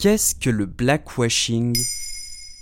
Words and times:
Qu'est-ce 0.00 0.36
que 0.36 0.48
le 0.48 0.64
blackwashing? 0.64 1.76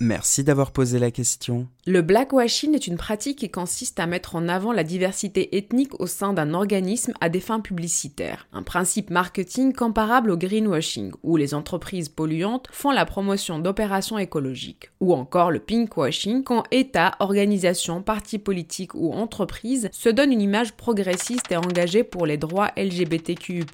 Merci 0.01 0.43
d'avoir 0.43 0.71
posé 0.71 0.99
la 0.99 1.11
question. 1.11 1.69
Le 1.85 2.01
blackwashing 2.01 2.75
est 2.75 2.87
une 2.87 2.97
pratique 2.97 3.41
qui 3.41 3.51
consiste 3.51 4.01
à 4.01 4.07
mettre 4.07 4.37
en 4.37 4.49
avant 4.49 4.73
la 4.73 4.85
diversité 4.85 5.55
ethnique 5.59 6.01
au 6.01 6.07
sein 6.07 6.33
d'un 6.33 6.55
organisme 6.55 7.13
à 7.21 7.29
des 7.29 7.41
fins 7.41 7.61
publicitaires. 7.61 8.49
Un 8.55 8.63
principe 8.63 9.11
marketing 9.11 9.75
comparable 9.75 10.31
au 10.31 10.39
greenwashing, 10.39 11.13
où 11.23 11.37
les 11.37 11.53
entreprises 11.53 12.09
polluantes 12.09 12.69
font 12.73 12.91
la 12.91 13.05
promotion 13.05 13.59
d'opérations 13.59 14.17
écologiques. 14.17 14.91
Ou 15.01 15.13
encore 15.13 15.51
le 15.51 15.61
pinkwashing, 15.61 16.43
quand 16.43 16.63
États, 16.71 17.17
organisations, 17.21 18.01
partis 18.01 18.39
politiques 18.39 18.95
ou 18.95 19.13
entreprises 19.13 19.91
se 19.93 20.09
donnent 20.09 20.33
une 20.33 20.41
image 20.41 20.73
progressiste 20.73 21.53
et 21.53 21.57
engagée 21.57 22.03
pour 22.03 22.25
les 22.25 22.39
droits 22.39 22.71
LGBTQI+. 22.79 23.67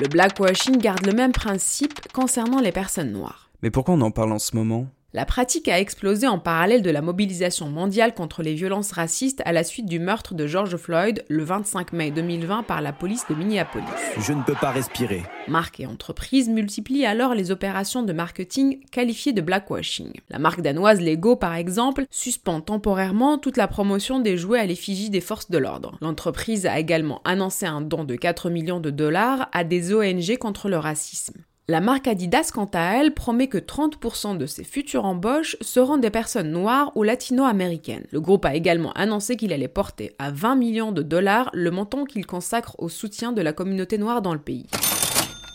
Le 0.00 0.08
blackwashing 0.08 0.78
garde 0.78 1.06
le 1.06 1.12
même 1.12 1.30
principe 1.30 2.12
concernant 2.12 2.60
les 2.60 2.72
personnes 2.72 3.12
noires. 3.12 3.50
Mais 3.62 3.70
pourquoi 3.70 3.94
on 3.94 4.00
en 4.00 4.10
parle 4.10 4.32
en 4.32 4.40
ce 4.40 4.56
moment? 4.56 4.88
La 5.14 5.24
pratique 5.24 5.68
a 5.68 5.78
explosé 5.78 6.26
en 6.26 6.40
parallèle 6.40 6.82
de 6.82 6.90
la 6.90 7.00
mobilisation 7.00 7.70
mondiale 7.70 8.14
contre 8.14 8.42
les 8.42 8.54
violences 8.54 8.90
racistes 8.90 9.42
à 9.44 9.52
la 9.52 9.62
suite 9.62 9.86
du 9.86 10.00
meurtre 10.00 10.34
de 10.34 10.48
George 10.48 10.76
Floyd 10.76 11.24
le 11.28 11.44
25 11.44 11.92
mai 11.92 12.10
2020 12.10 12.64
par 12.64 12.82
la 12.82 12.92
police 12.92 13.24
de 13.30 13.36
Minneapolis. 13.36 13.86
Je 14.18 14.32
ne 14.32 14.42
peux 14.42 14.56
pas 14.56 14.72
respirer. 14.72 15.22
Marques 15.46 15.78
et 15.78 15.86
entreprises 15.86 16.48
multiplient 16.48 17.06
alors 17.06 17.36
les 17.36 17.52
opérations 17.52 18.02
de 18.02 18.12
marketing 18.12 18.80
qualifiées 18.90 19.32
de 19.32 19.40
blackwashing. 19.40 20.14
La 20.30 20.40
marque 20.40 20.62
danoise 20.62 21.00
Lego, 21.00 21.36
par 21.36 21.54
exemple, 21.54 22.06
suspend 22.10 22.60
temporairement 22.60 23.38
toute 23.38 23.56
la 23.56 23.68
promotion 23.68 24.18
des 24.18 24.36
jouets 24.36 24.58
à 24.58 24.66
l'effigie 24.66 25.10
des 25.10 25.20
forces 25.20 25.48
de 25.48 25.58
l'ordre. 25.58 25.96
L'entreprise 26.00 26.66
a 26.66 26.80
également 26.80 27.20
annoncé 27.24 27.66
un 27.66 27.82
don 27.82 28.02
de 28.02 28.16
4 28.16 28.50
millions 28.50 28.80
de 28.80 28.90
dollars 28.90 29.48
à 29.52 29.62
des 29.62 29.94
ONG 29.94 30.38
contre 30.38 30.68
le 30.68 30.78
racisme. 30.78 31.34
La 31.66 31.80
marque 31.80 32.08
Adidas, 32.08 32.50
quant 32.52 32.68
à 32.74 32.98
elle, 32.98 33.14
promet 33.14 33.46
que 33.46 33.56
30% 33.56 34.36
de 34.36 34.44
ses 34.44 34.64
futures 34.64 35.06
embauches 35.06 35.56
seront 35.62 35.96
des 35.96 36.10
personnes 36.10 36.50
noires 36.50 36.92
ou 36.94 37.02
latino-américaines. 37.02 38.04
Le 38.10 38.20
groupe 38.20 38.44
a 38.44 38.54
également 38.54 38.92
annoncé 38.92 39.36
qu'il 39.36 39.50
allait 39.50 39.66
porter 39.66 40.12
à 40.18 40.30
20 40.30 40.56
millions 40.56 40.92
de 40.92 41.00
dollars 41.00 41.48
le 41.54 41.70
montant 41.70 42.04
qu'il 42.04 42.26
consacre 42.26 42.76
au 42.78 42.90
soutien 42.90 43.32
de 43.32 43.40
la 43.40 43.54
communauté 43.54 43.96
noire 43.96 44.20
dans 44.20 44.34
le 44.34 44.40
pays. 44.40 44.66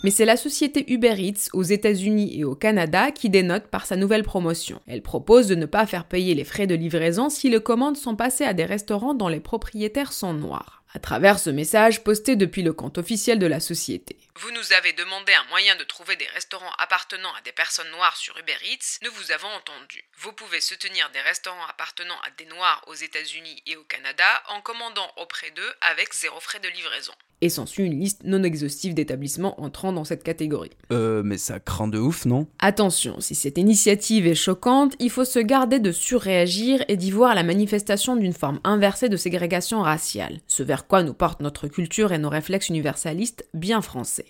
Mais 0.04 0.10
c'est 0.10 0.26
la 0.26 0.38
société 0.38 0.92
Uber 0.92 1.14
Eats 1.20 1.50
aux 1.54 1.62
États-Unis 1.62 2.40
et 2.40 2.44
au 2.44 2.56
Canada 2.56 3.12
qui 3.12 3.30
dénote 3.30 3.68
par 3.68 3.86
sa 3.86 3.96
nouvelle 3.96 4.24
promotion. 4.24 4.80
Elle 4.88 5.04
propose 5.04 5.46
de 5.46 5.54
ne 5.54 5.68
pas 5.68 5.86
faire 5.86 6.06
payer 6.06 6.34
les 6.34 6.44
frais 6.44 6.66
de 6.66 6.74
livraison 6.74 7.30
si 7.30 7.52
les 7.52 7.62
commandes 7.62 7.98
sont 7.98 8.16
passées 8.16 8.46
à 8.46 8.54
des 8.54 8.66
restaurants 8.66 9.14
dont 9.14 9.28
les 9.28 9.42
propriétaires 9.42 10.14
sont 10.14 10.34
noirs 10.34 10.80
à 10.94 11.00
travers 11.00 11.40
ce 11.40 11.50
message 11.50 12.04
posté 12.04 12.36
depuis 12.36 12.64
le 12.64 12.74
compte 12.74 12.98
officiel 12.98 13.40
de 13.40 13.46
la 13.46 13.60
société. 13.60 14.18
Vous 14.42 14.52
nous 14.52 14.72
avez 14.72 14.94
demandé 14.94 15.34
un 15.34 15.44
moyen 15.50 15.76
de 15.76 15.84
trouver 15.84 16.16
des 16.16 16.28
restaurants 16.28 16.72
appartenant 16.78 17.34
à 17.34 17.42
des 17.42 17.52
personnes 17.52 17.92
noires 17.92 18.16
sur 18.16 18.38
Uber 18.38 18.56
Eats, 18.64 19.00
nous 19.04 19.12
vous 19.12 19.34
avons 19.34 19.50
entendu. 19.50 20.02
Vous 20.20 20.32
pouvez 20.32 20.62
soutenir 20.62 21.10
des 21.12 21.20
restaurants 21.20 21.66
appartenant 21.68 22.18
à 22.22 22.30
des 22.38 22.46
noirs 22.46 22.82
aux 22.88 22.94
États-Unis 22.94 23.62
et 23.66 23.76
au 23.76 23.84
Canada 23.84 24.44
en 24.48 24.62
commandant 24.62 25.12
auprès 25.18 25.52
d'eux 25.52 25.74
avec 25.82 26.14
zéro 26.14 26.40
frais 26.40 26.62
de 26.62 26.70
livraison 26.70 27.14
et 27.42 27.50
s'ensuit 27.50 27.86
une 27.86 28.00
liste 28.00 28.24
non 28.26 28.44
exhaustive 28.44 28.94
d'établissements 28.94 29.62
entrant 29.62 29.94
dans 29.94 30.04
cette 30.04 30.24
catégorie. 30.24 30.72
Euh, 30.92 31.22
mais 31.24 31.38
ça 31.38 31.60
craint 31.60 31.88
de 31.88 31.98
ouf, 31.98 32.26
non? 32.26 32.48
Attention, 32.60 33.20
si 33.20 33.36
cette 33.36 33.58
initiative 33.58 34.28
est 34.28 34.36
choquante, 34.36 34.96
il 35.00 35.10
faut 35.10 35.26
se 35.26 35.40
garder 35.40 35.80
de 35.80 35.92
surréagir 35.92 36.84
et 36.88 36.98
d'y 36.98 37.12
voir 37.12 37.36
la 37.36 37.44
manifestation 37.44 38.16
d'une 38.16 38.34
forme 38.34 38.60
inversée 38.64 39.10
de 39.10 39.18
ségrégation 39.18 39.82
raciale, 39.82 40.40
ce 40.48 40.64
vers 40.64 40.88
quoi 40.88 41.04
nous 41.04 41.14
porte 41.14 41.40
notre 41.40 41.68
culture 41.68 42.12
et 42.12 42.18
nos 42.18 42.30
réflexes 42.30 42.70
universalistes 42.70 43.46
bien 43.54 43.82
français. 43.82 44.26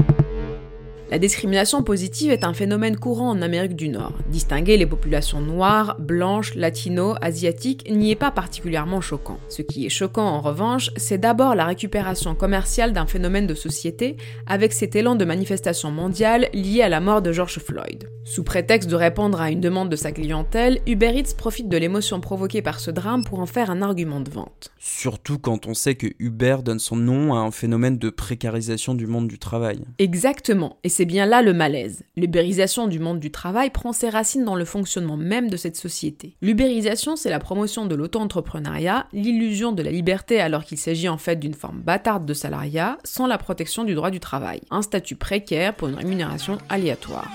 La 1.12 1.18
discrimination 1.18 1.82
positive 1.82 2.30
est 2.30 2.44
un 2.44 2.54
phénomène 2.54 2.96
courant 2.96 3.32
en 3.32 3.42
Amérique 3.42 3.76
du 3.76 3.90
Nord. 3.90 4.14
Distinguer 4.30 4.78
les 4.78 4.86
populations 4.86 5.42
noires, 5.42 5.96
blanches, 5.98 6.54
latino, 6.54 7.16
asiatiques 7.20 7.90
n'y 7.90 8.12
est 8.12 8.16
pas 8.16 8.30
particulièrement 8.30 9.02
choquant. 9.02 9.40
Ce 9.50 9.64
qui 9.64 9.88
est 9.88 9.90
choquant 9.90 10.28
en 10.28 10.40
revanche, 10.40 10.92
c'est 10.98 11.18
d'abord 11.18 11.56
la 11.56 11.66
récupération 11.66 12.36
commerciale 12.36 12.94
d'un 12.94 13.08
phénomène 13.08 13.48
de 13.48 13.56
société 13.56 14.18
avec 14.46 14.72
cet 14.72 14.96
élan 14.96 15.16
de 15.16 15.26
manifestation 15.26 15.90
mondiale 15.90 16.48
lié 16.54 16.84
à 16.84 16.90
la 16.90 17.00
mort 17.00 17.24
de 17.24 17.32
George 17.32 17.58
Floyd. 17.58 18.08
Sous 18.24 18.44
prétexte 18.44 18.88
de 18.88 18.96
répondre 18.96 19.42
à 19.42 19.50
une 19.50 19.62
demande 19.62 19.90
de 19.90 19.96
sa 19.96 20.12
clientèle, 20.12 20.80
Uber 20.86 21.14
Eats 21.16 21.34
profite 21.36 21.70
de 21.70 21.78
l'émotion 21.78 22.22
provoquée 22.22 22.62
par 22.62 22.80
ce 22.80 22.92
drame 22.92 23.24
pour 23.24 23.40
en 23.40 23.48
faire 23.48 23.72
un 23.72 23.82
argument 23.82 24.20
de 24.20 24.30
vente. 24.30 24.72
Surtout 24.78 25.40
quand 25.40 25.66
on 25.66 25.74
sait 25.74 25.96
que 25.96 26.06
Uber 26.20 26.58
donne 26.64 26.78
son 26.78 26.98
nom 26.98 27.34
à 27.34 27.40
un 27.40 27.50
phénomène 27.50 27.98
de 27.98 28.12
précarisation 28.12 28.94
du 28.94 29.08
monde 29.08 29.28
du 29.28 29.40
travail. 29.40 29.80
Exactement, 29.98 30.78
et 30.84 30.99
c'est 31.00 31.06
bien 31.06 31.26
là 31.26 31.42
le 31.42 31.54
malaise. 31.54 32.04
L'ubérisation 32.18 32.88
du 32.88 33.00
monde 33.00 33.22
du 33.22 33.32
travail 33.32 33.70
prend 33.70 33.94
ses 33.94 34.10
racines 34.10 34.44
dans 34.44 34.58
le 34.58 34.66
fonctionnement 34.66 35.16
même 35.16 35.50
de 35.50 35.56
cette 35.56 35.78
société. 35.78 36.36
L'ubérisation, 36.42 37.16
c'est 37.16 37.30
la 37.30 37.40
promotion 37.40 37.86
de 37.86 37.96
l'auto-entrepreneuriat, 37.96 39.08
l'illusion 39.14 39.72
de 39.72 39.82
la 39.82 39.92
liberté 39.92 40.42
alors 40.42 40.66
qu'il 40.66 40.78
s'agit 40.78 41.08
en 41.08 41.18
fait 41.18 41.38
d'une 41.38 41.54
forme 41.54 41.80
bâtarde 41.80 42.26
de 42.26 42.34
salariat, 42.34 42.98
sans 43.06 43.28
la 43.28 43.38
protection 43.38 43.86
du 43.86 43.96
droit 43.96 44.12
du 44.12 44.20
travail. 44.20 44.60
Un 44.72 44.82
statut 44.82 45.16
précaire 45.16 45.74
pour 45.74 45.88
une 45.88 45.96
rémunération 45.96 46.58
aléatoire. 46.68 47.32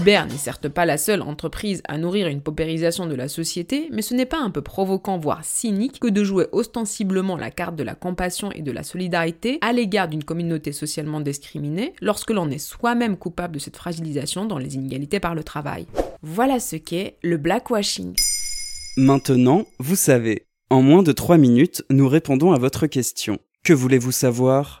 Uber 0.00 0.22
n'est 0.30 0.38
certes 0.38 0.68
pas 0.70 0.86
la 0.86 0.96
seule 0.96 1.20
entreprise 1.20 1.82
à 1.86 1.98
nourrir 1.98 2.26
une 2.26 2.40
paupérisation 2.40 3.06
de 3.06 3.14
la 3.14 3.28
société, 3.28 3.88
mais 3.92 4.00
ce 4.00 4.14
n'est 4.14 4.24
pas 4.24 4.40
un 4.40 4.50
peu 4.50 4.62
provoquant, 4.62 5.18
voire 5.18 5.44
cynique, 5.44 6.00
que 6.00 6.08
de 6.08 6.24
jouer 6.24 6.46
ostensiblement 6.52 7.36
la 7.36 7.50
carte 7.50 7.76
de 7.76 7.82
la 7.82 7.94
compassion 7.94 8.50
et 8.52 8.62
de 8.62 8.72
la 8.72 8.82
solidarité 8.82 9.58
à 9.60 9.74
l'égard 9.74 10.08
d'une 10.08 10.24
communauté 10.24 10.72
socialement 10.72 11.20
discriminée 11.20 11.92
lorsque 12.00 12.30
l'on 12.30 12.48
est 12.48 12.56
soi-même 12.56 13.18
coupable 13.18 13.54
de 13.54 13.58
cette 13.58 13.76
fragilisation 13.76 14.46
dans 14.46 14.56
les 14.56 14.74
inégalités 14.74 15.20
par 15.20 15.34
le 15.34 15.44
travail. 15.44 15.86
Voilà 16.22 16.60
ce 16.60 16.76
qu'est 16.76 17.18
le 17.22 17.36
blackwashing. 17.36 18.14
Maintenant, 18.96 19.66
vous 19.80 19.96
savez. 19.96 20.46
En 20.70 20.80
moins 20.80 21.02
de 21.02 21.12
3 21.12 21.36
minutes, 21.36 21.84
nous 21.90 22.08
répondons 22.08 22.52
à 22.52 22.58
votre 22.58 22.86
question. 22.86 23.38
Que 23.64 23.74
voulez-vous 23.74 24.12
savoir? 24.12 24.80